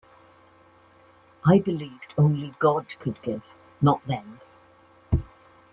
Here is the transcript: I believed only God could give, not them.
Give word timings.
I 1.45 1.59
believed 1.59 2.15
only 2.17 2.55
God 2.57 2.87
could 2.99 3.21
give, 3.21 3.43
not 3.81 4.03
them. 4.07 4.41